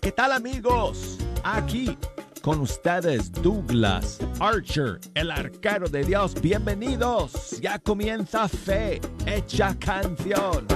[0.00, 1.18] ¿qué tal amigos?
[1.42, 1.96] Aquí
[2.42, 6.34] con ustedes Douglas Archer, el arquero de Dios.
[6.40, 7.60] Bienvenidos.
[7.60, 10.66] Ya comienza Fe Hecha Canción.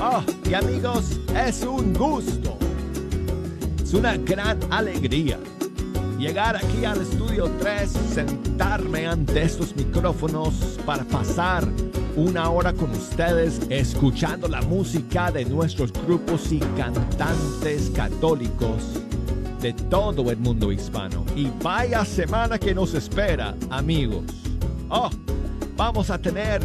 [0.00, 2.47] Oh, y amigos, es un gusto.
[3.88, 5.38] Es una gran alegría
[6.18, 11.66] llegar aquí al estudio 3, sentarme ante estos micrófonos para pasar
[12.14, 19.00] una hora con ustedes escuchando la música de nuestros grupos y cantantes católicos
[19.62, 21.24] de todo el mundo hispano.
[21.34, 24.26] Y vaya semana que nos espera, amigos.
[24.90, 25.08] Oh,
[25.78, 26.60] vamos a tener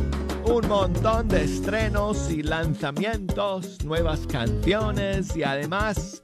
[0.45, 6.21] un montón de estrenos y lanzamientos, nuevas canciones y además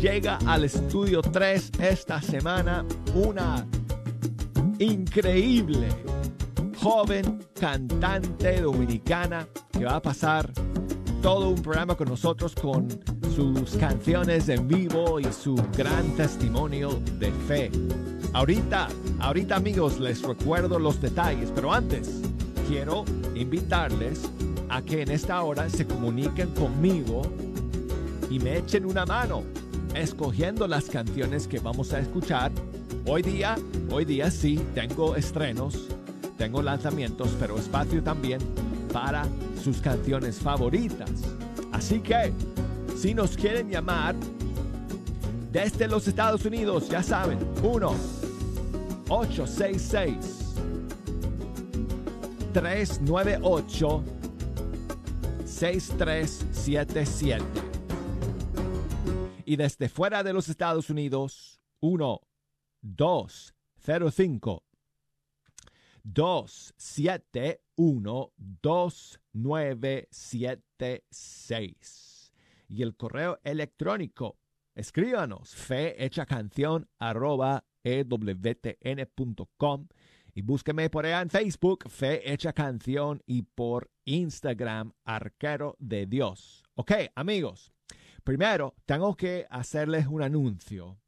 [0.00, 3.66] llega al estudio 3 esta semana una
[4.78, 5.88] increíble
[6.80, 10.50] joven cantante dominicana que va a pasar
[11.20, 12.88] todo un programa con nosotros con
[13.36, 17.70] sus canciones en vivo y su gran testimonio de fe.
[18.32, 22.22] Ahorita, ahorita amigos, les recuerdo los detalles, pero antes
[22.66, 23.04] quiero
[23.34, 24.30] invitarles
[24.70, 27.20] a que en esta hora se comuniquen conmigo
[28.30, 29.42] y me echen una mano
[29.94, 32.50] escogiendo las canciones que vamos a escuchar.
[33.06, 33.56] Hoy día,
[33.90, 35.88] hoy día sí, tengo estrenos,
[36.38, 38.40] tengo lanzamientos, pero espacio también
[38.92, 39.26] para
[39.62, 41.10] sus canciones favoritas.
[41.72, 42.32] Así que,
[42.96, 44.14] si nos quieren llamar
[45.52, 47.94] desde los Estados Unidos, ya saben, 1
[49.08, 50.16] 866
[52.52, 54.04] 398
[55.44, 57.69] 6377
[59.50, 62.20] y desde fuera de los Estados Unidos 1
[62.82, 64.64] 2 0 5
[66.04, 72.32] 2 7 1 2 9 7 6
[72.68, 74.38] y el correo electrónico
[74.76, 78.28] escríbanos fe hecha canción arroba ewtn.com
[80.32, 86.62] y búsqueme por allá en Facebook Fe Hecha Canción y por Instagram Arquero de Dios.
[86.76, 87.72] Ok, amigos,
[88.24, 90.98] Primero, tengo que hacerles un anuncio,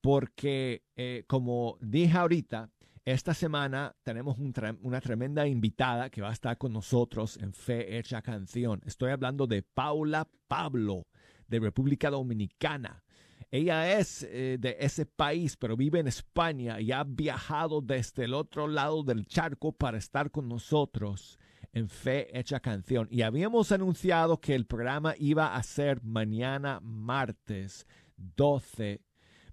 [0.00, 2.70] porque eh, como dije ahorita,
[3.04, 8.22] esta semana tenemos una tremenda invitada que va a estar con nosotros en Fe Hecha
[8.22, 8.80] Canción.
[8.86, 11.08] Estoy hablando de Paula Pablo,
[11.48, 13.02] de República Dominicana.
[13.50, 18.34] Ella es eh, de ese país, pero vive en España y ha viajado desde el
[18.34, 21.38] otro lado del charco para estar con nosotros
[21.72, 23.08] en Fe Hecha Canción.
[23.10, 29.00] Y habíamos anunciado que el programa iba a ser mañana martes 12,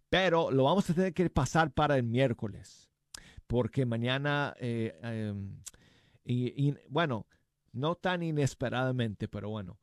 [0.10, 2.90] pero lo vamos a tener que pasar para el miércoles,
[3.48, 5.60] porque mañana, eh, em,
[6.26, 7.26] y, bueno,
[7.72, 9.80] no tan inesperadamente, pero bueno.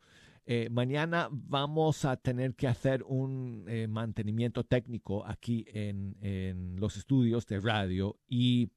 [0.49, 6.97] Eh, mañana vamos a tener que hacer un eh, mantenimiento técnico aquí en, en, los
[6.97, 8.71] estudios de radio y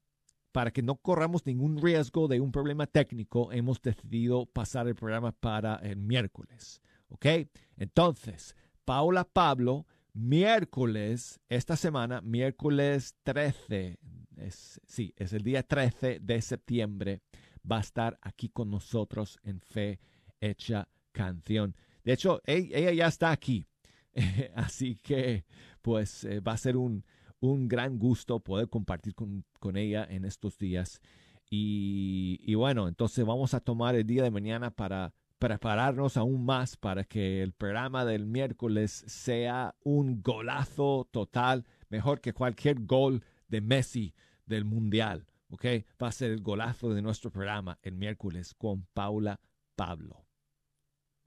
[0.52, 5.32] para que no corramos ningún riesgo de un problema técnico, hemos decidido pasar el programa
[5.32, 6.80] para el miércoles.
[7.08, 7.26] ¿Ok?
[7.76, 13.98] Entonces, Paula Pablo, miércoles, esta semana, miércoles 13,
[14.36, 17.22] es, sí, es el día 13 de septiembre,
[17.70, 20.00] va a estar aquí con nosotros en Fe
[20.40, 21.76] Hecha Canción.
[22.04, 23.66] De hecho, ella, ya está aquí.
[24.54, 25.44] Así que,
[25.82, 27.04] pues, eh, va a ser un,
[27.40, 31.00] un gran gusto poder compartir con, ella en estos días.
[31.50, 37.02] Y, bueno, entonces vamos a tomar el día de mañana para prepararnos aún más para
[37.02, 44.14] que el programa del miércoles sea un golazo total, mejor que cualquier gol de Messi
[44.46, 45.26] del Mundial.
[45.48, 45.64] ¿Ok?
[46.00, 49.40] Va a ser el golazo de nuestro programa el miércoles con Paula
[49.74, 50.29] Pablo.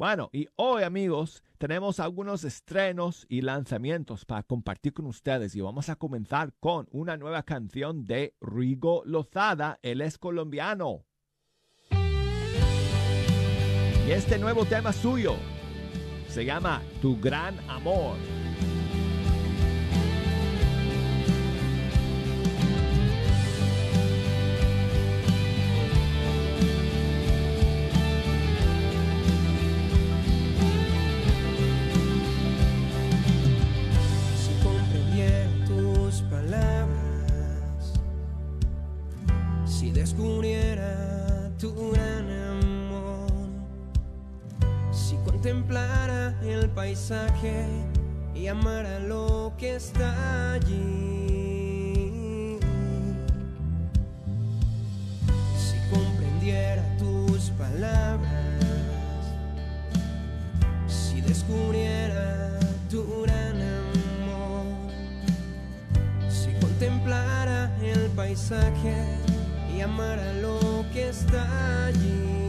[0.03, 5.87] Bueno, y hoy amigos tenemos algunos estrenos y lanzamientos para compartir con ustedes y vamos
[5.87, 11.05] a comenzar con una nueva canción de Rigo Lozada, él es colombiano.
[14.05, 15.37] Y este nuevo tema suyo
[16.27, 18.17] se llama Tu Gran Amor.
[48.35, 51.79] y amar a lo que está allí.
[55.57, 58.21] Si comprendiera tus palabras,
[60.87, 62.59] si descubriera
[62.91, 64.65] tu gran amor,
[66.29, 69.17] si contemplara el paisaje
[69.75, 72.42] y amara lo que está allí.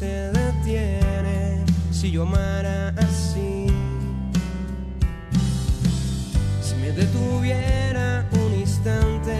[0.00, 1.62] Se detiene,
[1.92, 3.66] si yo amara así,
[6.62, 9.36] si me detuviera un instante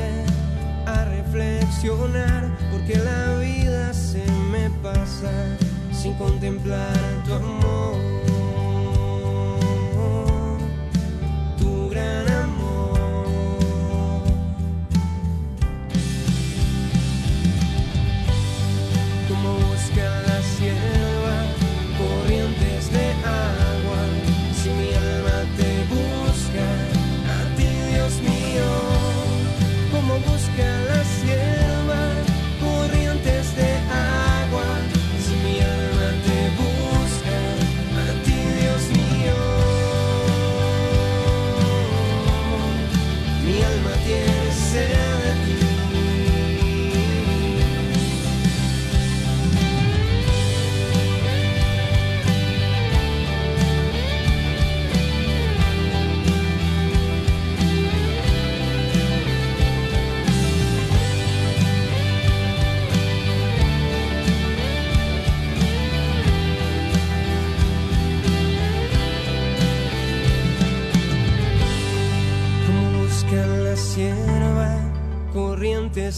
[0.84, 4.22] a reflexionar, porque la vida se
[4.52, 5.32] me pasa
[5.94, 8.19] sin contemplar tu amor,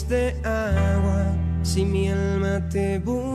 [0.09, 1.37] de agua.
[1.63, 3.32] Si mi alma te busca,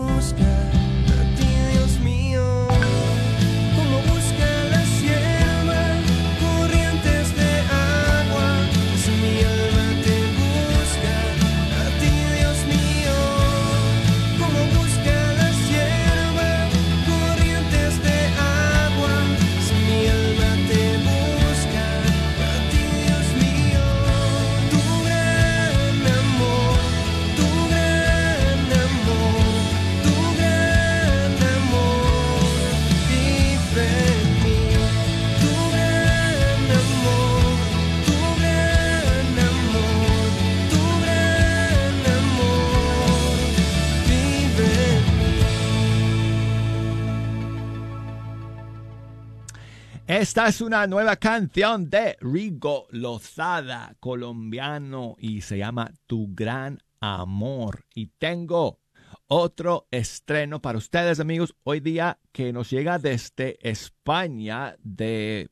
[50.17, 57.85] Esta es una nueva canción de Rigo Lozada, colombiano, y se llama Tu Gran Amor.
[57.93, 58.79] Y tengo
[59.27, 65.51] otro estreno para ustedes, amigos, hoy día que nos llega desde España de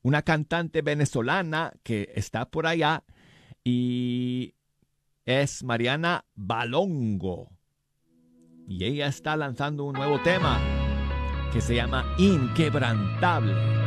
[0.00, 3.04] una cantante venezolana que está por allá
[3.64, 4.54] y
[5.26, 7.50] es Mariana Balongo.
[8.66, 10.58] Y ella está lanzando un nuevo tema
[11.52, 13.85] que se llama Inquebrantable.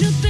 [0.00, 0.29] new thing.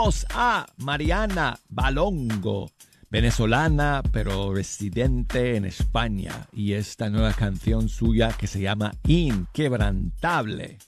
[0.00, 2.70] Escuchamos a Mariana Balongo,
[3.10, 10.78] venezolana pero residente en España, y esta nueva canción suya que se llama Inquebrantable.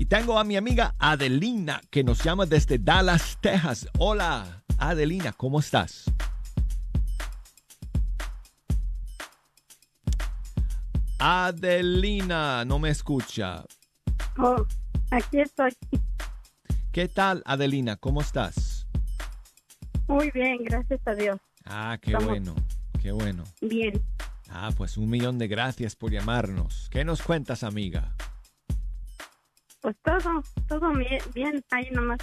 [0.00, 3.86] Y tengo a mi amiga Adelina que nos llama desde Dallas, Texas.
[3.96, 6.10] Hola, Adelina, ¿cómo estás?
[11.20, 13.64] Adelina, no me escucha.
[14.36, 14.66] Oh,
[15.12, 15.70] aquí estoy.
[16.92, 17.96] ¿Qué tal, Adelina?
[17.96, 18.86] ¿Cómo estás?
[20.08, 21.38] Muy bien, gracias a Dios.
[21.64, 22.54] Ah, qué Estamos- bueno,
[23.00, 23.44] qué bueno.
[23.60, 24.02] Bien.
[24.48, 26.88] Ah, pues un millón de gracias por llamarnos.
[26.90, 28.12] ¿Qué nos cuentas, amiga?
[29.80, 31.64] Pues todo, todo bien, bien.
[31.70, 32.18] Ahí nomás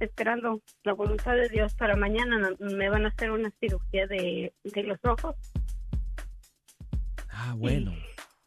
[0.00, 2.50] esperando la voluntad de Dios para mañana.
[2.60, 5.34] Me van a hacer una cirugía de, de los ojos.
[7.30, 7.94] Ah, bueno.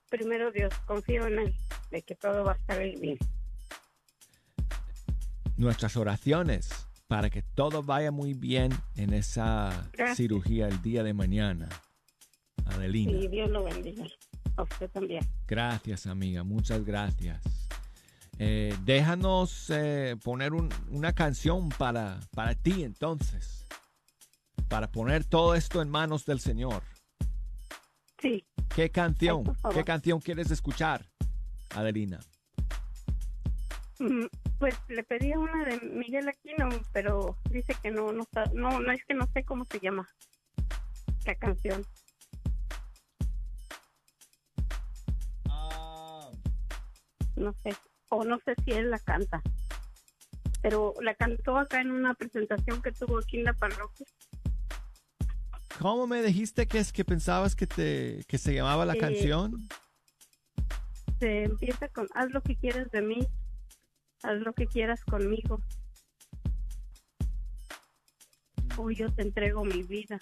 [0.10, 1.56] Primero Dios, confío en Él,
[1.90, 3.18] de que todo va a estar bien.
[5.62, 6.70] Nuestras oraciones
[7.06, 10.18] para que todo vaya muy bien en esa Gracias.
[10.18, 11.70] cirugía el día de mañana.
[12.66, 13.12] Adelina.
[13.12, 14.06] Y Dios lo bendiga.
[14.56, 15.24] A usted también.
[15.48, 16.44] Gracias, amiga.
[16.44, 17.40] Muchas gracias.
[18.40, 23.68] Eh, déjanos eh, poner un- una canción para, para ti entonces.
[24.68, 26.82] Para poner todo esto en manos del Señor.
[28.20, 28.44] Sí,
[28.76, 29.44] ¿Qué canción?
[29.62, 29.76] Ay.
[29.76, 31.06] ¿Qué canción quieres escuchar,
[31.76, 32.20] Adelina?
[34.00, 34.26] Mm,
[34.62, 39.04] pues le pedí una de Miguel Aquino, pero dice que no, no, no, no es
[39.06, 40.08] que no sé cómo se llama
[41.26, 41.84] la canción.
[47.36, 47.76] no sé,
[48.10, 49.42] o no sé si él la canta,
[50.62, 54.06] pero la cantó acá en una presentación que tuvo aquí en la parroquia.
[55.80, 59.68] ¿Cómo me dijiste que es que pensabas que, te, que se llamaba la Eh, canción?
[61.20, 63.28] Se empieza con, haz lo que quieras de mí,
[64.24, 65.62] haz lo que quieras conmigo.
[68.78, 70.20] Hoy yo te entrego mi vida,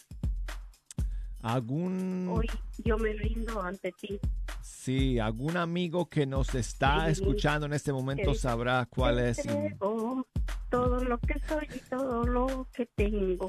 [1.41, 4.19] ¿Algún, hoy yo me rindo ante ti.
[4.61, 7.11] sí, algún amigo que nos está Sí.
[7.21, 9.39] escuchando en este momento sabrá cuál es?
[9.45, 10.27] entrego
[10.69, 13.47] todo lo que soy y todo lo que tengo.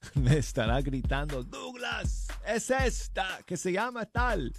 [0.14, 4.52] me estará gritando, Douglas, es esta que se llama tal.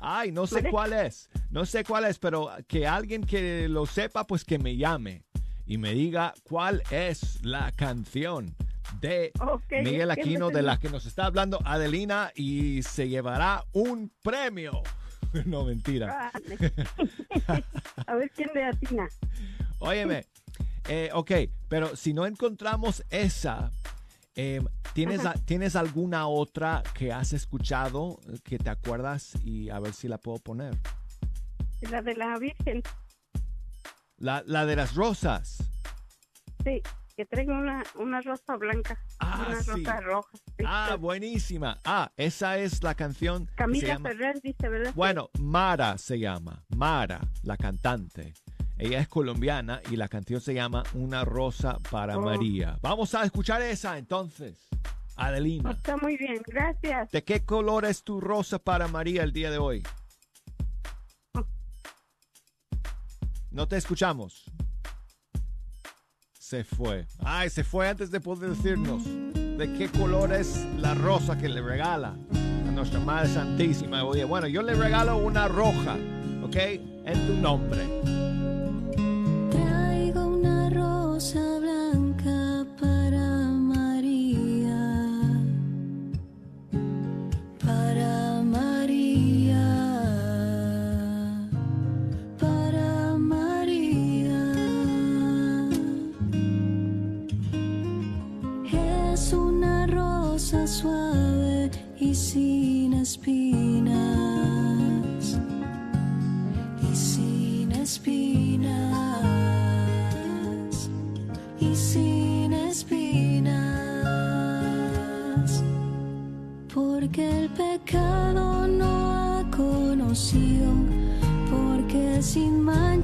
[0.00, 4.26] Ay, no sé cuál es, no sé cuál es, pero que alguien que lo sepa,
[4.26, 5.24] pues que me llame
[5.66, 8.54] y me diga cuál es la canción
[9.00, 9.32] de
[9.82, 14.82] Miguel Aquino no de la que nos está hablando Adelina y se llevará un premio.
[15.44, 16.30] No, mentira.
[18.06, 19.06] A ver quién le atina.
[19.80, 20.24] Óyeme,
[20.88, 21.32] eh, ok,
[21.68, 23.70] pero si no encontramos esa,
[24.36, 24.62] eh,
[24.92, 30.08] ¿tienes, a- ¿tienes alguna otra que has escuchado que te acuerdas y a ver si
[30.08, 30.76] la puedo poner?
[31.90, 32.82] La de la Virgen,
[34.18, 35.58] La, la de las rosas.
[36.64, 36.82] sí,
[37.16, 39.70] que traigo una, una rosa blanca, Ah, una sí.
[39.70, 40.28] rosa roja.
[40.58, 40.64] sí.
[40.66, 41.78] Ah, buenísima.
[41.84, 43.48] Ah, esa es la canción.
[43.56, 44.92] Camila Ferrer dice, ¿verdad?
[44.94, 46.62] Bueno, Mara se llama.
[46.76, 48.34] Mara, la cantante.
[48.78, 52.22] Ella es colombiana y la canción se llama Una rosa para Oh.
[52.22, 52.78] María.
[52.82, 54.68] Vamos a escuchar esa entonces.
[55.16, 55.70] Adelina.
[55.70, 57.10] Está muy bien, gracias.
[57.10, 59.82] ¿De qué color es tu rosa para María el día de hoy?
[63.50, 64.44] No te escuchamos.
[66.38, 67.06] Se fue.
[67.24, 71.62] Ay, se fue antes de poder decirnos de qué color es la rosa que le
[71.62, 72.14] regala
[72.68, 74.04] a nuestra Madre Santísima.
[74.04, 75.96] Oye, bueno, yo le regalo una roja,
[76.44, 76.56] ¿ok?
[76.56, 77.95] En tu nombre.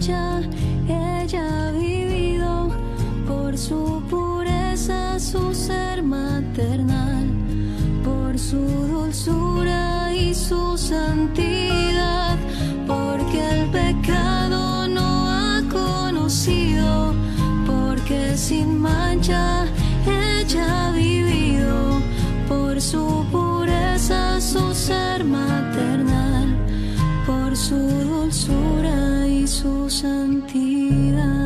[0.09, 2.71] Ella ha vivido
[3.27, 7.43] por su pureza su ser maternal
[8.33, 12.39] por su dulzura y su santidad,
[12.87, 17.15] porque el pecado no ha conocido,
[17.67, 19.67] porque sin mancha
[20.07, 22.01] ella ha vivido,
[22.49, 26.57] por su pureza, su ser maternal,
[27.27, 28.62] por su dulzura
[29.63, 31.42] su santidad.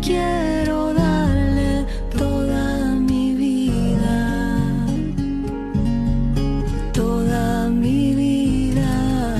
[0.00, 1.86] Quiero darle
[2.16, 4.86] toda mi vida,
[6.92, 9.36] toda mi vida,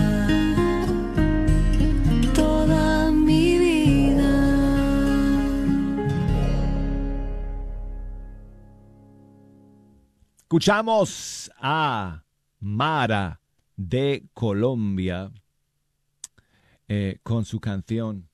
[2.34, 4.30] toda mi vida.
[10.38, 12.22] Escuchamos a
[12.60, 13.40] Mara
[13.76, 15.32] de Colombia
[16.88, 18.29] eh, con su canción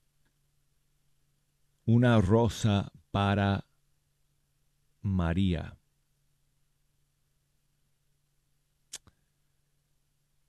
[1.86, 3.64] Una rosa para
[5.00, 5.76] María.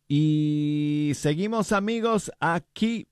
[0.08, 3.08] Y seguimos amigos aquí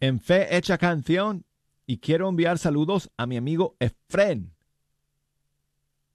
[0.00, 1.44] en Fe Hecha Canción
[1.86, 4.54] y quiero enviar saludos a mi amigo Efren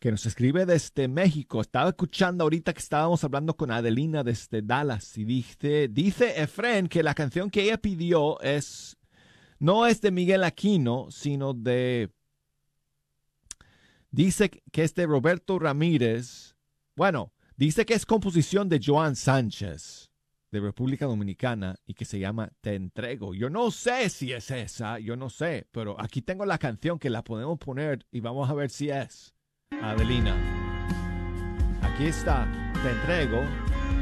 [0.06, 1.62] que nos escribe desde México.
[1.62, 7.02] Estaba escuchando ahorita que estábamos hablando con Adelina desde Dallas y dice, dice Efren que
[7.02, 8.98] la canción que ella pidió es,
[9.58, 12.12] no es de Miguel Aquino, sino de,
[14.12, 16.56] dice que es de Roberto Ramírez.
[16.96, 20.12] Bueno, dice que es composición de Joan Sánchez
[20.52, 23.34] de República Dominicana y que se llama Te entrego.
[23.34, 27.10] Yo no sé si es esa, yo no sé, pero aquí tengo la canción que
[27.10, 29.35] la podemos poner y vamos a ver si es.
[29.82, 30.36] Adelina.
[31.82, 32.48] Aquí está,
[32.82, 33.44] te entrego.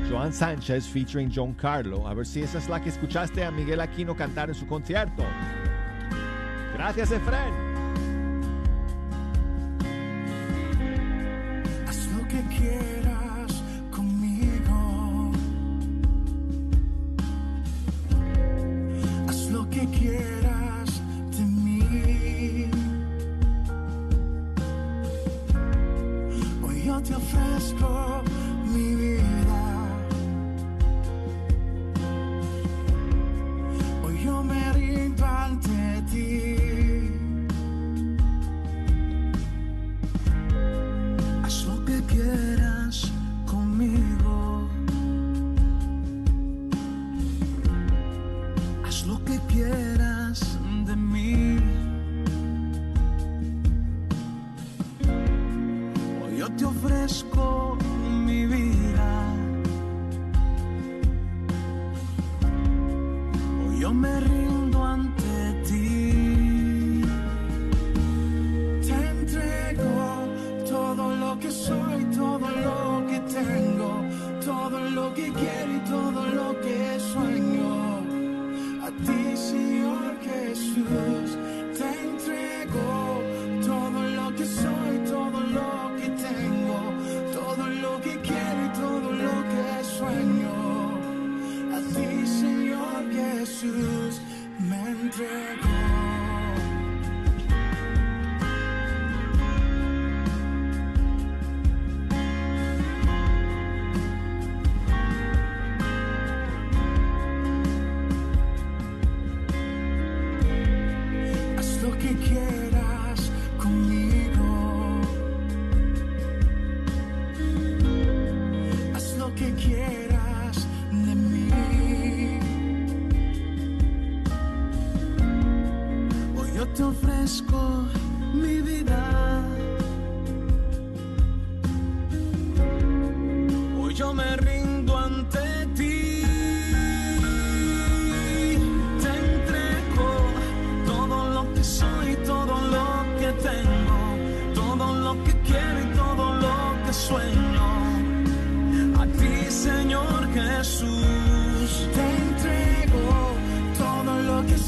[0.10, 2.08] Joan Sánchez featuring John Carlo.
[2.08, 5.24] A ver si esa es la que escuchaste a Miguel Aquino cantar en su concierto.
[6.74, 7.73] Gracias, Efren.
[27.04, 28.24] Te ofrezco
[28.74, 29.33] mi vida.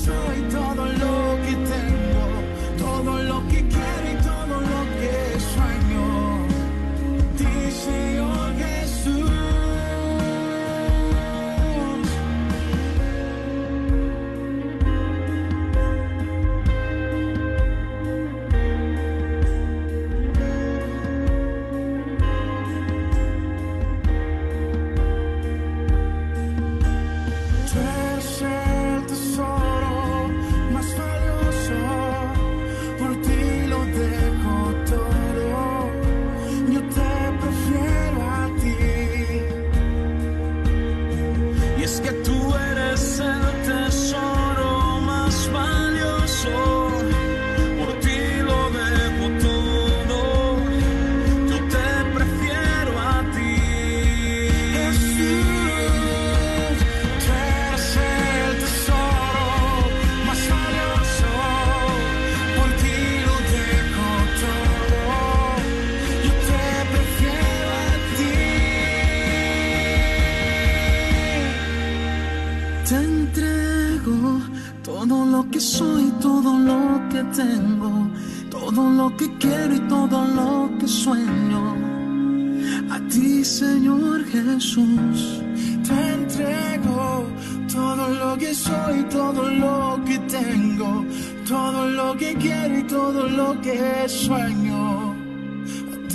[0.07, 0.64] Y todo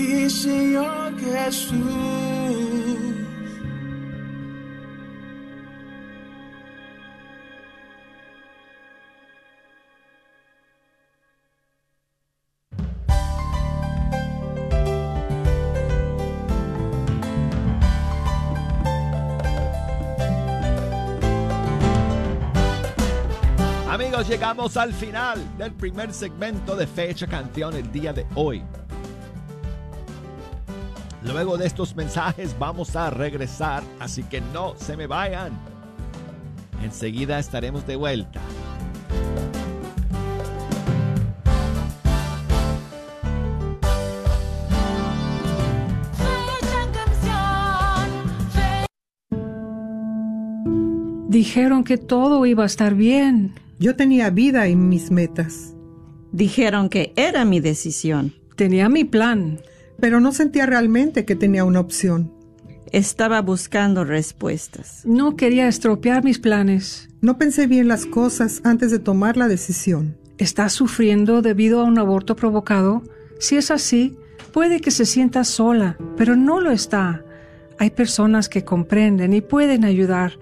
[0.00, 1.76] ti, Señor Jesús.
[23.88, 28.62] Amigos, llegamos al final del primer segmento de Fecha Canción el día de hoy.
[31.24, 35.52] Luego de estos mensajes vamos a regresar, así que no se me vayan.
[36.82, 38.40] Enseguida estaremos de vuelta.
[51.28, 53.54] Dijeron que todo iba a estar bien.
[53.78, 55.74] Yo tenía vida y mis metas,
[56.32, 58.34] Dijeron que era mi decisión.
[58.54, 59.60] Tenía mi plan.
[60.00, 62.32] Pero no sentía realmente que tenía una opción.
[62.92, 65.02] Estaba buscando respuestas.
[65.04, 67.08] No quería estropear mis planes.
[67.20, 70.16] No pensé bien las cosas antes de tomar la decisión.
[70.38, 73.02] ¿Estás sufriendo debido a un aborto provocado?
[73.38, 74.16] Si es así,
[74.52, 77.22] puede que se sienta sola, pero no lo está.
[77.78, 80.32] Hay personas que comprenden y pueden ayudar.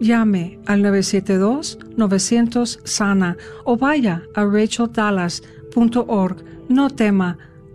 [0.00, 6.44] Llame al 972-900-SANA o vaya a racheldallas.org.
[6.68, 7.38] No tema,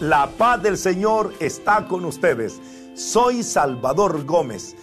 [0.00, 2.60] La paz del Señor está con ustedes.
[2.94, 4.74] Soy Salvador Gómez,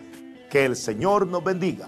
[0.50, 1.88] Que el Señor nos bendiga.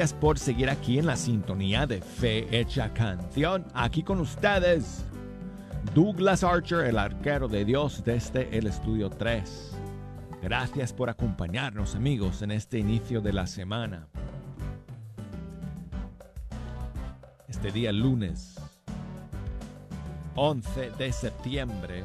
[0.00, 3.66] Gracias por seguir aquí en la sintonía de Fe Hecha Canción.
[3.74, 5.04] Aquí con ustedes,
[5.94, 9.72] Douglas Archer, el arquero de Dios desde el estudio 3.
[10.40, 14.08] Gracias por acompañarnos amigos en este inicio de la semana.
[17.46, 18.54] Este día lunes
[20.34, 22.04] 11 de septiembre.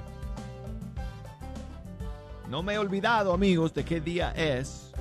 [2.50, 4.92] No me he olvidado amigos de qué día es.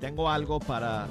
[0.00, 1.06] Tengo algo para,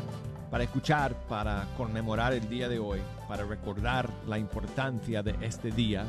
[0.54, 6.08] para escuchar, para conmemorar el día de hoy, para recordar la importancia de este día.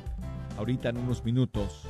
[0.58, 1.84] Ahorita en unos minutos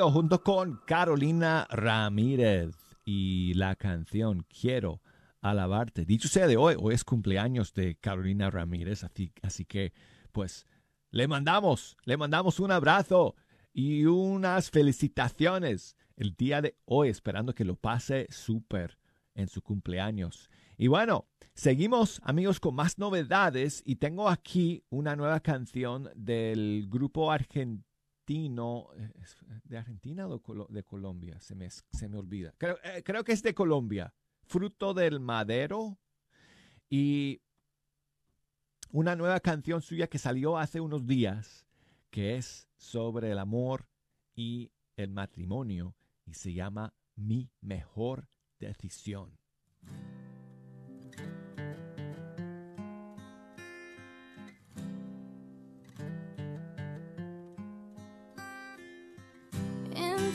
[0.09, 5.01] Junto con Carolina Ramírez y la canción Quiero
[5.41, 6.05] alabarte.
[6.05, 9.91] Dicho sea de hoy, hoy es cumpleaños de Carolina Ramírez, así, así que
[10.31, 10.65] pues
[11.11, 13.35] le mandamos, le mandamos un abrazo
[13.73, 18.97] y unas felicitaciones el día de hoy, esperando que lo pase súper
[19.35, 20.49] en su cumpleaños.
[20.77, 27.29] Y bueno, seguimos amigos con más novedades y tengo aquí una nueva canción del grupo
[27.29, 27.83] argentino,
[28.29, 31.39] eh, ¿es ¿de Argentina o de Colombia?
[31.39, 32.53] Se me, se me olvida.
[32.57, 34.13] Creo, eh, creo que es de Colombia,
[34.43, 35.97] Fruto del Madero.
[36.89, 37.41] Y
[38.91, 41.65] una nueva canción suya que salió hace unos días,
[42.09, 43.87] que es sobre el amor
[44.35, 48.27] y el matrimonio, y se llama Mi Mejor
[48.59, 49.37] Decisión.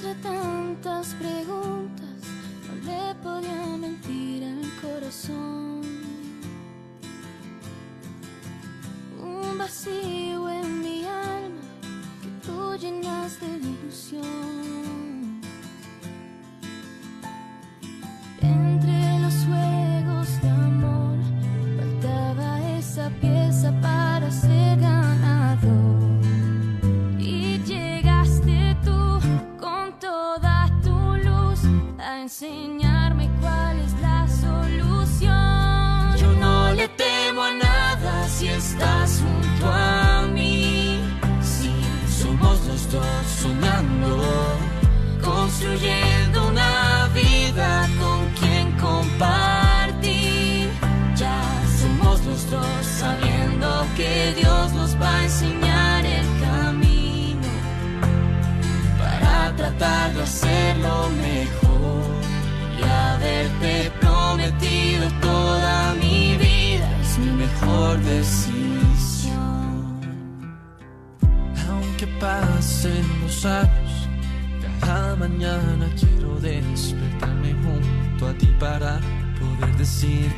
[0.04, 2.16] Entre tantas preguntas,
[2.66, 5.80] no le podía mentir al corazón.
[9.22, 11.62] Un vacío en mi alma
[12.20, 14.71] que tú llenas de ilusión.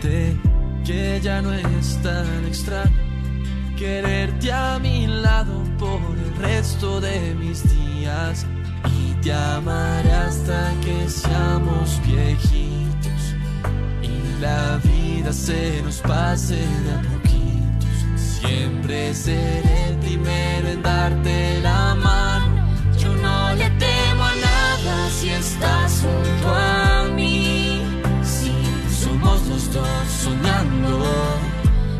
[0.00, 2.92] Que ya no es tan extraño
[3.76, 8.46] quererte a mi lado por el resto de mis días
[8.96, 13.34] y te amaré hasta que seamos viejitos
[14.02, 18.40] y la vida se nos pase de a poquitos.
[18.40, 22.03] Siempre seré el primero en darte la mano.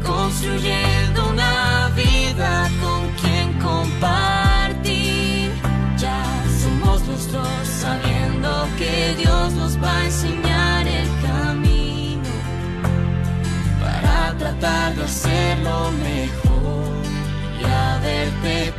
[0.03, 5.51] Construyendo una vida con quien compartir.
[5.97, 6.25] Ya
[6.61, 7.29] somos dos
[7.67, 12.31] sabiendo que Dios nos va a enseñar el camino
[13.81, 17.05] para tratar de hacerlo mejor
[17.61, 18.74] y haberte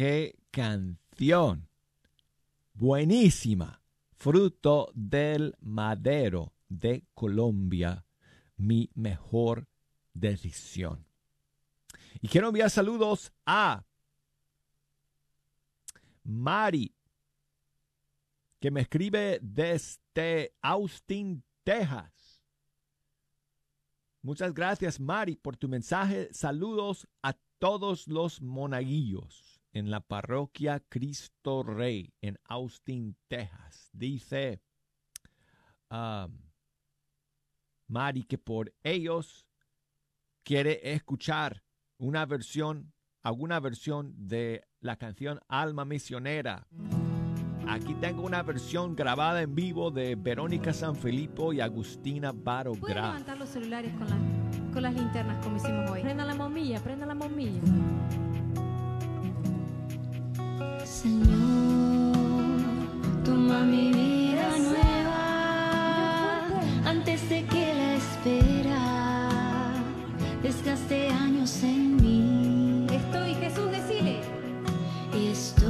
[0.00, 1.68] ¡Qué canción!
[2.72, 3.82] Buenísima.
[4.14, 8.06] Fruto del madero de Colombia.
[8.56, 9.68] Mi mejor
[10.14, 11.04] decisión.
[12.22, 13.84] Y quiero enviar saludos a
[16.24, 16.94] Mari,
[18.58, 22.40] que me escribe desde Austin, Texas.
[24.22, 26.32] Muchas gracias, Mari, por tu mensaje.
[26.32, 33.88] Saludos a todos los monaguillos en la parroquia Cristo Rey en Austin, Texas.
[33.92, 34.60] Dice
[35.90, 36.36] um,
[37.88, 39.46] Mari que por ellos
[40.42, 41.62] quiere escuchar
[41.98, 42.92] una versión
[43.22, 46.66] alguna versión de la canción Alma Misionera.
[47.68, 53.06] Aquí tengo una versión grabada en vivo de Verónica Sanfilippo y Agustina Baro Pueden Graf.
[53.12, 56.00] levantar los celulares con, la- con las linternas como hicimos hoy.
[56.00, 57.60] Prenda la bombilla, prenda la bombilla.
[61.02, 62.58] Señor,
[63.24, 66.44] toma mi vida nueva
[66.84, 69.72] antes de que la espera
[70.42, 72.86] desgaste años en mí.
[72.92, 74.20] Estoy, Jesús, decile.
[75.14, 75.64] Estoy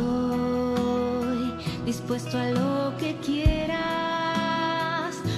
[1.87, 3.85] dispuesto a lo que quieras,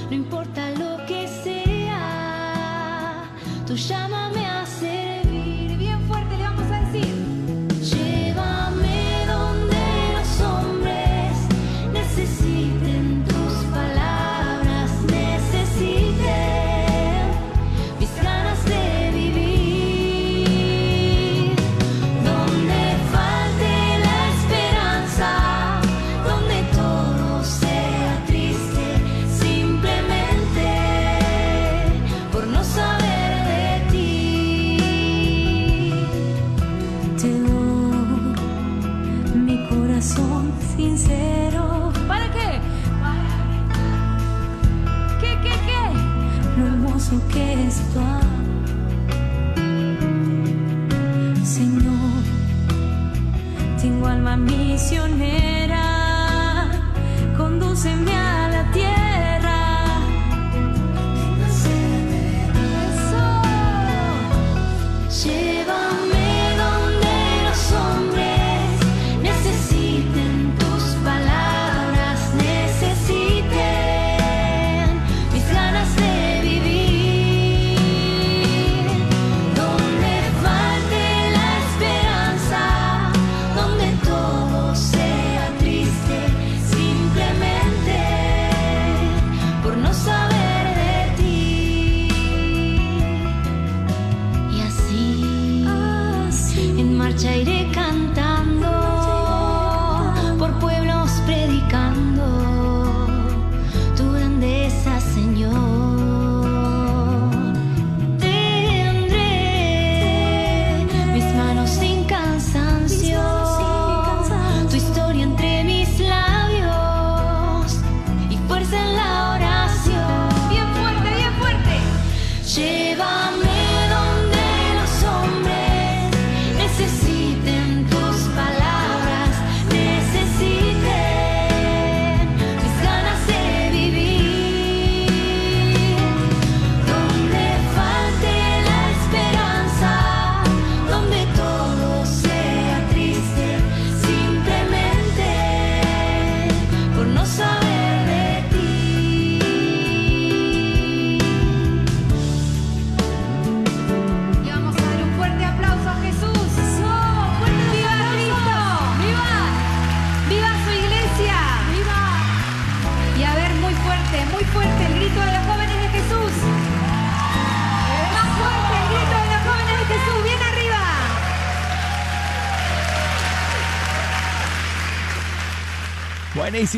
[0.08, 3.30] no importa lo que sea.
[3.66, 4.21] Tú llámame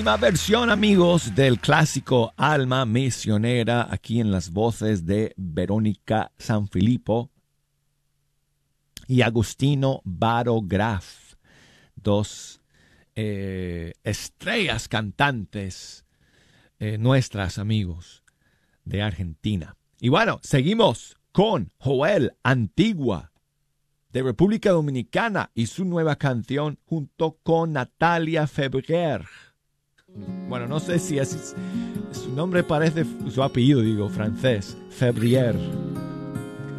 [0.02, 7.30] Versión, amigos, del clásico Alma Misionera, aquí en las voces de Verónica Sanfilippo
[9.06, 11.34] y Agustino Baro Graf,
[11.94, 12.60] dos
[13.14, 16.04] eh, estrellas cantantes
[16.80, 18.24] eh, nuestras, amigos,
[18.84, 19.76] de Argentina.
[20.00, 23.30] Y bueno, seguimos con Joel Antigua
[24.10, 29.24] de República Dominicana y su nueva canción junto con Natalia Febrier.
[30.48, 31.54] Bueno, no sé si es,
[32.12, 35.56] su nombre parece, su apellido digo, francés, Febrier.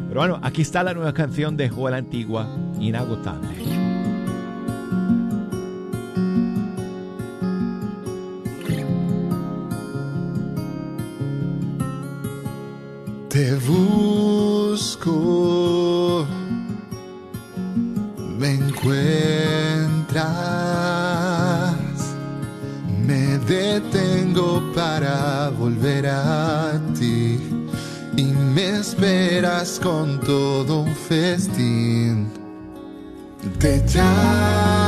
[0.08, 2.48] Pero bueno, aquí está la nueva canción de Joel Antigua,
[2.80, 3.48] Inagotable.
[13.28, 13.54] Te
[23.80, 27.38] detengo para volver a ti
[28.16, 32.30] y me esperas con todo un festín.
[33.58, 34.85] Te llamo,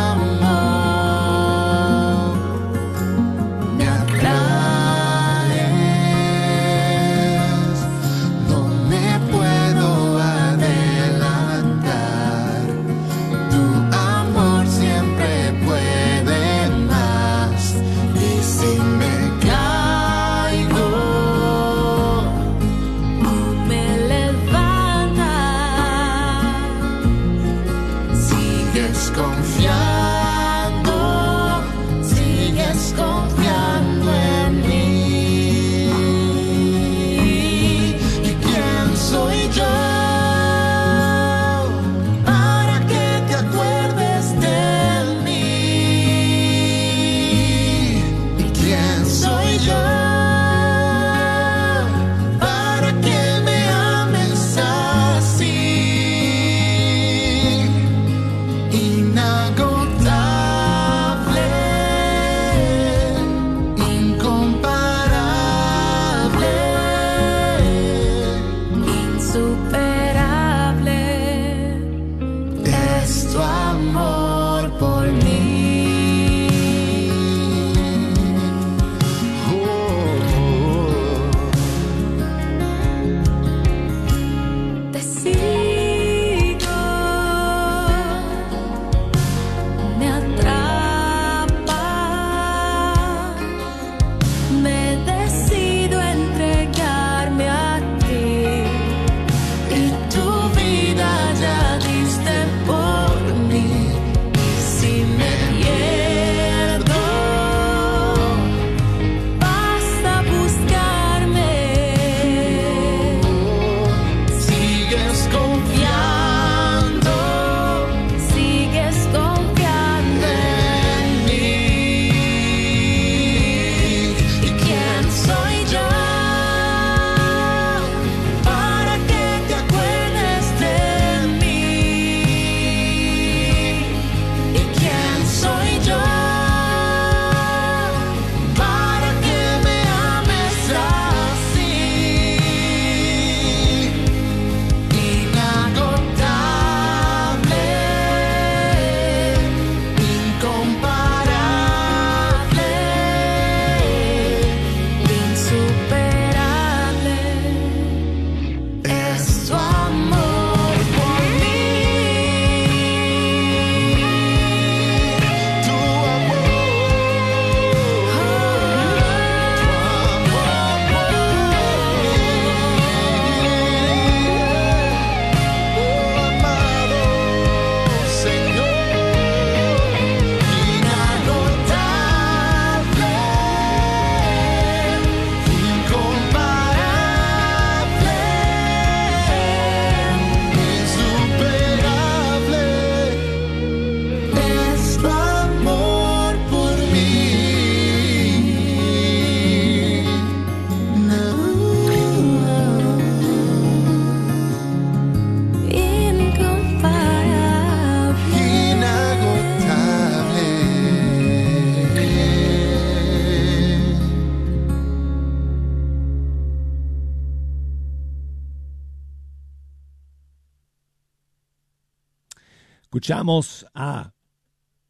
[223.08, 224.12] Escuchamos a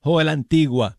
[0.01, 0.99] Joel Antigua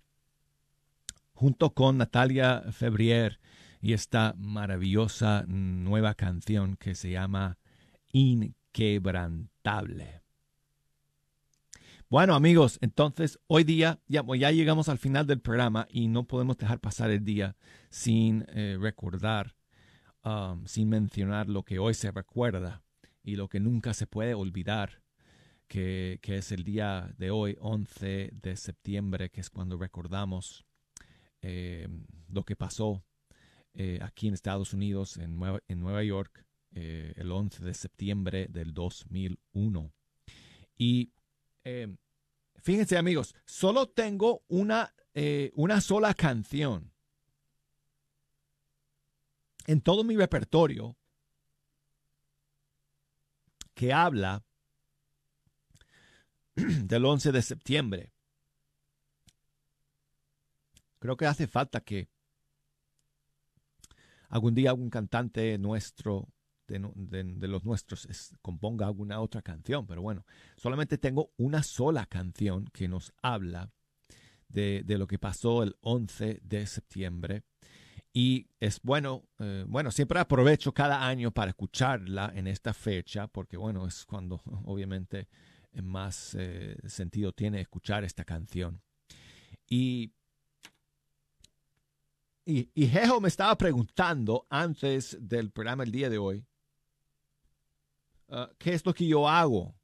[1.33, 3.41] junto con Natalia Febrier
[3.81, 7.57] y esta maravillosa nueva canción que se llama
[8.13, 10.21] Inquebrantable.
[12.07, 16.57] Bueno amigos, entonces hoy día ya, ya llegamos al final del programa y no podemos
[16.57, 17.57] dejar pasar el día
[17.89, 19.57] sin eh, recordar,
[20.23, 22.81] um, sin mencionar lo que hoy se recuerda
[23.23, 25.01] y lo que nunca se puede olvidar
[25.69, 30.65] que, es el día de hoy, 11 de septiembre, que es cuando recordamos
[31.41, 31.87] eh,
[32.27, 33.03] lo que pasó
[33.75, 38.47] eh, aquí en Estados Unidos, en Nueva, en Nueva York, eh, el 11 de septiembre
[38.49, 39.93] del 2001.
[40.75, 41.11] Y
[42.55, 44.95] fíjense amigos, solo tengo una,
[45.53, 46.91] una sola canción
[49.67, 50.97] en todo mi repertorio
[53.75, 54.43] que habla
[56.83, 58.13] del 11 de septiembre.
[60.99, 62.09] Creo que hace falta que
[64.29, 66.27] algún día algún cantante nuestro,
[66.67, 69.87] de, los nuestros, es- componga alguna otra canción.
[69.87, 73.71] Pero bueno, solamente tengo una sola canción que nos habla
[74.49, 77.43] de, de lo que pasó el 11 de septiembre.
[78.13, 83.55] Y es bueno, eh, bueno, siempre aprovecho cada año para escucharla en esta fecha, porque
[83.57, 85.27] bueno, es cuando obviamente
[85.73, 88.81] más eh, sentido tiene escuchar esta canción.
[89.67, 90.13] Y,
[92.45, 96.45] y, y Jejo me estaba preguntando antes del programa el día de hoy,
[98.29, 99.75] ah, ¿qué es lo que yo hago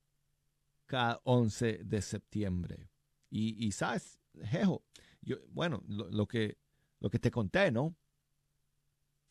[0.86, 2.90] cada 11 de septiembre?
[3.30, 4.84] Y, y sabes, Jejo,
[5.22, 6.58] yo, bueno, lo, lo que,
[7.00, 7.96] lo que te conté, ¿no?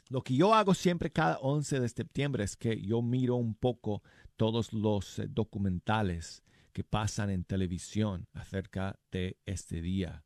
[0.08, 4.02] Lo que yo hago siempre cada 11 de septiembre es que yo miro un poco
[4.36, 10.24] todos los eh, documentales que pasan en televisión acerca de este día.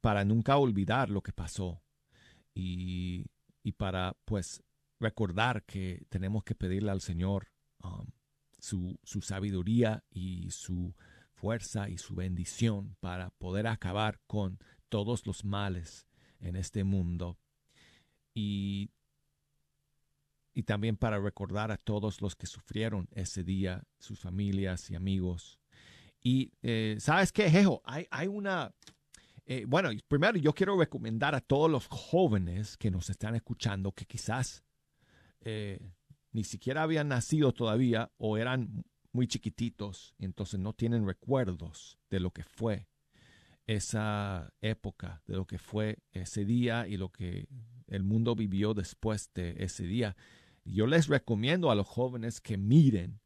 [0.00, 1.82] Para nunca olvidar lo que pasó
[2.54, 3.26] y,
[3.62, 4.62] y para pues
[5.00, 7.48] recordar que tenemos que pedirle al Señor
[8.58, 10.94] su, su sabiduría y su
[11.34, 16.06] fuerza y su bendición para poder acabar con todos los males
[16.40, 17.38] en este mundo.
[18.34, 18.90] Y
[20.54, 25.58] y también para recordar a todos los que sufrieron ese día, sus familias y amigos.
[26.20, 28.72] Y eh, sabes qué, Jejo, hay, hay una...
[29.46, 34.04] eh, bueno, primero yo quiero recomendar a todos los jóvenes que nos están escuchando que
[34.04, 34.62] quizás
[35.40, 35.80] eh,
[36.32, 42.30] ni siquiera habían nacido todavía o eran muy chiquititos entonces no tienen recuerdos de lo
[42.30, 42.86] que fue
[43.66, 47.46] esa época, de lo que fue ese día y lo que
[47.86, 50.16] el mundo vivió después de ese día.
[50.64, 53.20] Yo les recomiendo a los jóvenes que miren,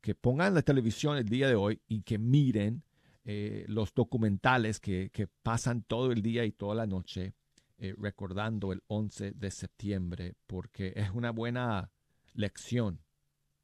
[0.00, 2.82] que pongan la televisión el día de hoy y que miren
[3.24, 5.10] eh, los documentales que,
[5.42, 7.34] pasan todo el día y toda la noche
[7.78, 11.90] eh, recordando el 11 de septiembre, porque es una buena
[12.34, 13.00] lección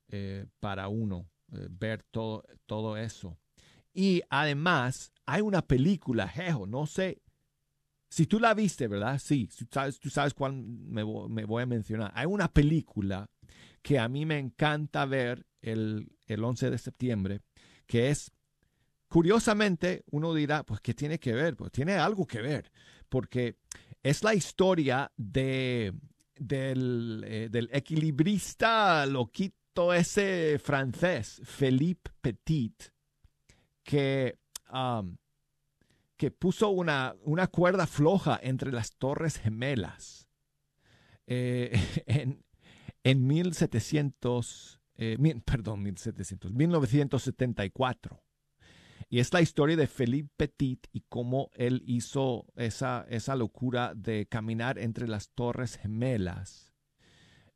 [0.08, 3.38] eh, para uno ver todo, todo eso.
[3.92, 7.22] Y además hay una película, Jejo, no sé
[8.14, 9.18] si tú la viste, ¿verdad?
[9.18, 12.12] Sí, tú sabes, tú sabes cuál me, vo- me voy a mencionar.
[12.14, 13.28] Hay una película
[13.82, 17.40] que a mí me encanta ver el, el 11 de septiembre,
[17.86, 18.30] que es,
[19.08, 21.56] curiosamente, uno dirá, pues, ¿qué tiene que ver?
[21.56, 22.70] Pues tiene algo que ver,
[23.08, 23.56] porque
[24.02, 25.92] es la historia de,
[26.38, 32.80] del, eh, del equilibrista loquito ese francés, Philippe Petit,
[33.82, 34.38] que,
[34.72, 35.16] um,
[36.16, 40.28] que puso una, una cuerda floja entre las torres gemelas
[41.26, 41.72] eh,
[42.06, 42.44] en,
[43.02, 48.22] en 1700, eh, mil- perdón, 1700, 1974.
[49.10, 54.26] Y es la historia de Philippe Petit y cómo él hizo esa, esa locura de
[54.26, 56.72] caminar entre las torres gemelas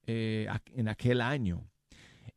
[0.06, 1.68] eh, en aquel año.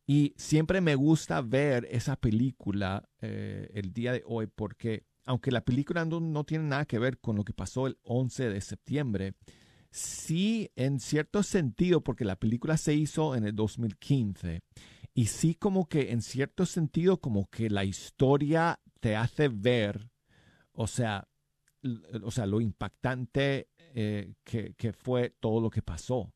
[0.06, 5.64] Y siempre me gusta ver esa película eh, el día de hoy porque aunque la
[5.64, 9.34] película no, tiene nada que ver con lo que pasó el 11 de septiembre,
[9.90, 14.62] sí en cierto sentido, porque la película se hizo en el 2015,
[15.14, 20.10] y sí como que en cierto sentido como que la historia te hace ver,
[20.72, 21.28] o sea,
[22.22, 26.32] o sea lo impactante eh, que fue todo lo que pasó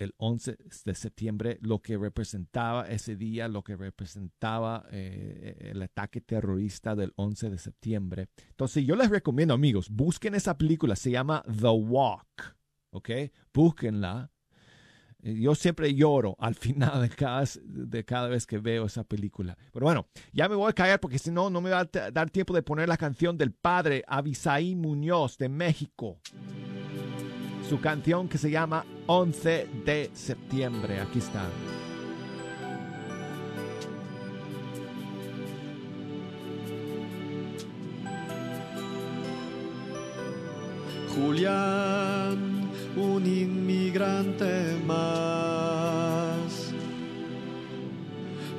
[0.00, 6.22] el 11 de septiembre, lo que representaba ese día, lo que representaba eh, el ataque
[6.22, 8.28] terrorista del 11 de septiembre.
[8.48, 12.56] Entonces yo les recomiendo, amigos, busquen esa película, se llama The Walk,
[12.92, 13.10] ¿ok?
[13.52, 14.30] Búsquenla.
[15.22, 19.58] Eh, Yo siempre lloro al final de cada, de cada vez que veo esa película.
[19.70, 22.30] Pero bueno, ya me voy a callar porque si no, no me va a dar
[22.30, 26.20] tiempo de poner la canción del padre Abisaí Muñoz de México
[27.70, 31.00] su canción que se llama 11 de septiembre.
[31.00, 31.44] Aquí está.
[41.14, 46.72] Julián, un inmigrante más.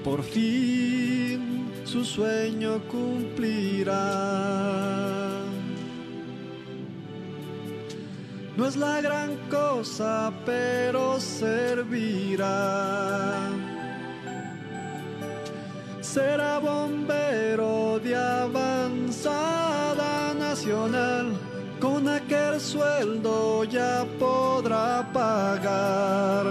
[0.05, 4.01] Por fin su sueño cumplirá.
[8.61, 12.45] No es la gran cosa, pero servirá.
[15.99, 19.55] Será bombero de avanzada
[20.35, 21.33] nacional.
[21.79, 26.45] Con aquel sueldo ya podrá pagar.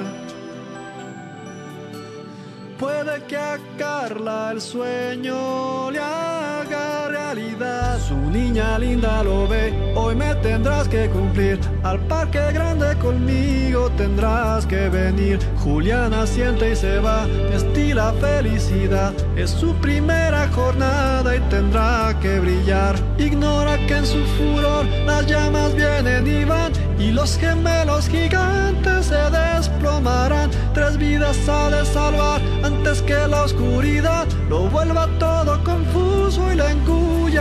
[2.77, 8.01] Puede que a Carla el sueño le haga realidad.
[8.31, 11.59] Niña linda lo ve, hoy me tendrás que cumplir.
[11.83, 15.41] Al parque grande conmigo tendrás que venir.
[15.59, 19.13] Juliana siente y se va, estila felicidad.
[19.37, 22.95] Es su primera jornada y tendrá que brillar.
[23.19, 26.73] Ignora que en su furor las llamas vienen y van.
[27.01, 30.51] Y los gemelos gigantes se desplomarán.
[30.73, 35.30] Tres vidas ha de salvar antes que la oscuridad lo vuelva todo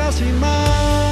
[0.09, 1.08] engulla sin más.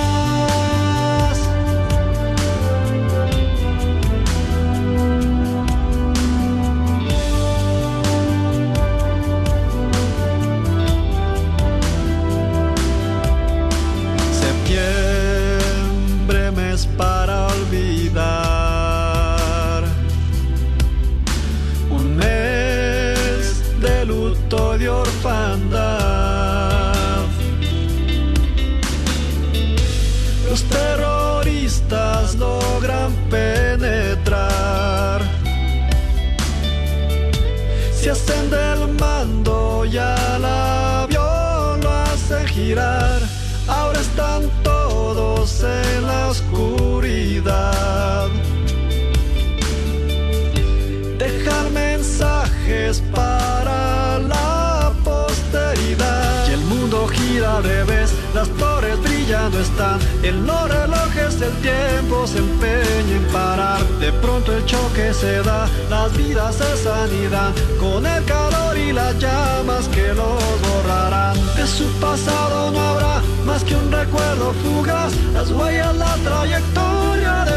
[60.24, 63.84] En los relojes el tiempo se empeña en parar.
[64.00, 67.52] De pronto el choque se da, las vidas se sanidad.
[67.80, 71.36] Con el calor y las llamas que los borrarán.
[71.56, 75.14] De su pasado no habrá más que un recuerdo fugaz.
[75.34, 77.57] Las huellas, la trayectoria del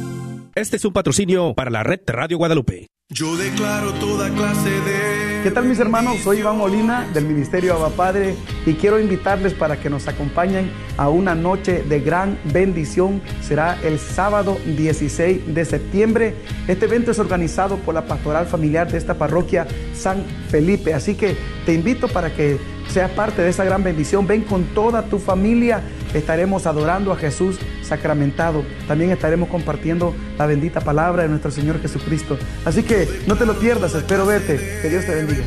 [0.53, 2.87] Este es un patrocinio para la red Radio Guadalupe.
[3.09, 5.41] Yo declaro toda clase de...
[5.43, 6.17] ¿Qué tal mis hermanos?
[6.19, 8.35] Soy Iván Molina del Ministerio Abba Padre
[8.65, 13.21] y quiero invitarles para que nos acompañen a una noche de gran bendición.
[13.41, 16.35] Será el sábado 16 de septiembre.
[16.67, 20.93] Este evento es organizado por la pastoral familiar de esta parroquia San Felipe.
[20.93, 24.27] Así que te invito para que seas parte de esa gran bendición.
[24.27, 25.81] Ven con toda tu familia.
[26.13, 28.63] Estaremos adorando a Jesús sacramentado.
[28.87, 32.37] También estaremos compartiendo la bendita palabra de nuestro Señor Jesucristo.
[32.65, 33.95] Así que no te lo pierdas.
[33.95, 34.59] Espero verte.
[34.81, 35.43] Que Dios te bendiga.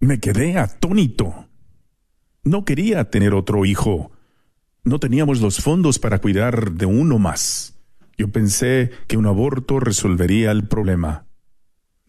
[0.00, 1.48] Me quedé atónito.
[2.44, 4.12] No quería tener otro hijo.
[4.84, 7.78] No teníamos los fondos para cuidar de uno más.
[8.18, 11.24] Yo pensé que un aborto resolvería el problema.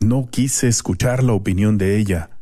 [0.01, 2.34] No quise escuchar la opinión de ella.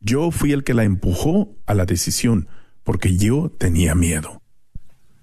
[0.00, 2.46] Yo fui el que la empujó a la decisión,
[2.84, 4.40] porque yo tenía miedo.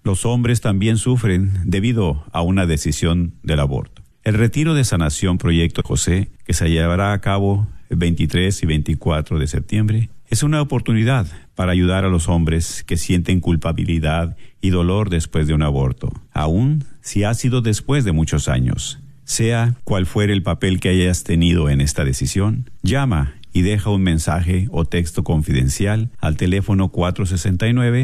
[0.04, 4.04] Los hombres también sufren debido a una decisión del aborto.
[4.24, 9.40] El retiro de sanación Proyecto José, que se llevará a cabo el 23 y 24
[9.40, 15.10] de septiembre, es una oportunidad para ayudar a los hombres que sienten culpabilidad y dolor
[15.10, 19.00] después de un aborto, aun si ha sido después de muchos años.
[19.24, 24.04] Sea cual fuere el papel que hayas tenido en esta decisión, llama y deja un
[24.04, 27.90] mensaje o texto confidencial al teléfono 469